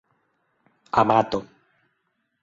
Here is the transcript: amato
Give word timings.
amato 0.99 1.39